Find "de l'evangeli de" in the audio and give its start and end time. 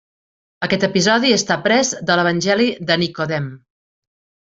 2.11-2.97